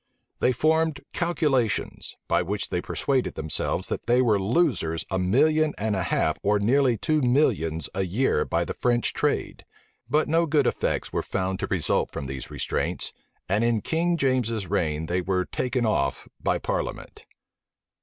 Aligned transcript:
They 0.39 0.51
formed 0.51 1.01
calculations, 1.13 2.15
by 2.27 2.41
which 2.41 2.69
they 2.69 2.81
persuaded 2.81 3.35
themselves 3.35 3.87
that 3.89 4.07
they 4.07 4.19
were 4.19 4.39
losers 4.39 5.05
a 5.11 5.19
million 5.19 5.75
and 5.77 5.95
a 5.95 6.01
half 6.01 6.37
or 6.41 6.57
near 6.57 6.97
two 6.97 7.21
millions 7.21 7.87
a 7.93 8.01
year 8.03 8.43
by 8.43 8.65
the 8.65 8.73
French 8.73 9.13
trade. 9.13 9.63
But 10.09 10.27
no 10.27 10.47
good 10.47 10.65
effects 10.65 11.13
were 11.13 11.21
found 11.21 11.59
to 11.59 11.67
result 11.67 12.09
from 12.11 12.25
these 12.25 12.49
restraints, 12.49 13.13
and 13.47 13.63
in 13.63 13.81
King 13.81 14.17
James's 14.17 14.65
reign 14.65 15.05
they 15.05 15.21
were 15.21 15.45
taken 15.45 15.85
off 15.85 16.27
by 16.41 16.57
parliament. 16.57 17.27